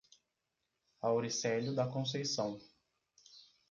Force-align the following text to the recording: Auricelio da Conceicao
Auricelio 1.03 1.75
da 1.75 1.85
Conceicao 1.87 2.59